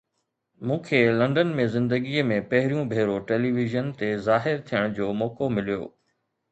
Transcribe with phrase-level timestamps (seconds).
[0.69, 5.81] مون کي لنڊن ۾ زندگيءَ ۾ پهريون ڀيرو ٽيليويزن تي ظاهر ٿيڻ جو موقعو مليو.